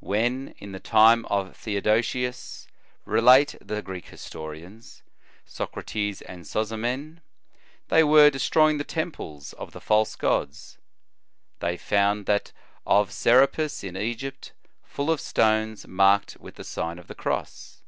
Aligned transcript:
"When, 0.00 0.56
in 0.58 0.72
the 0.72 0.80
time 0.80 1.24
of 1.26 1.56
Theodosius," 1.56 2.66
relate 3.04 3.54
the 3.60 3.80
Greek 3.80 4.06
historians, 4.06 5.04
Socrates 5.46 6.20
and 6.20 6.44
Sozomen," 6.44 7.20
they 7.88 8.02
were 8.02 8.28
destroy 8.28 8.70
ing 8.70 8.78
the 8.78 8.82
temples 8.82 9.52
of 9.52 9.70
the 9.70 9.80
false 9.80 10.16
gods, 10.16 10.78
they 11.60 11.76
found 11.76 12.26
that 12.26 12.50
of 12.86 13.12
Serapis, 13.12 13.84
in 13.84 13.96
Egypt, 13.96 14.50
full 14.82 15.12
of 15.12 15.20
stones 15.20 15.86
marked 15.86 16.38
with 16.40 16.56
the 16.56 16.64
Sign 16.64 16.98
of 16.98 17.06
the 17.06 17.14
Cross. 17.14 17.84